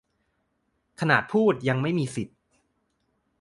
[0.99, 2.35] ขนาดพูดยังไม่มีสิทธิ